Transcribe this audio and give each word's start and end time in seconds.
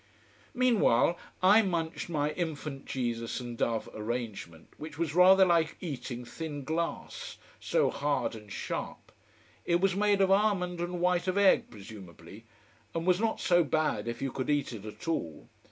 Meanwhile 0.55 1.15
I 1.43 1.61
munched 1.61 2.09
my 2.09 2.31
Infant 2.31 2.85
Jesus 2.87 3.39
and 3.39 3.55
Dove 3.55 3.87
arrangement, 3.93 4.69
which 4.77 4.97
was 4.97 5.13
rather 5.13 5.45
like 5.45 5.77
eating 5.79 6.25
thin 6.25 6.63
glass, 6.63 7.37
so 7.59 7.91
hard 7.91 8.33
and 8.33 8.51
sharp. 8.51 9.11
It 9.63 9.79
was 9.79 9.95
made 9.95 10.19
of 10.19 10.31
almond 10.31 10.79
and 10.79 10.99
white 11.01 11.27
of 11.27 11.37
egg 11.37 11.69
presumably, 11.69 12.47
and 12.95 13.05
was 13.05 13.19
not 13.19 13.39
so 13.39 13.63
bad 13.63 14.07
if 14.07 14.23
you 14.23 14.31
could 14.31 14.49
eat 14.49 14.73
it 14.73 14.85
at 14.85 15.07
all. 15.07 15.47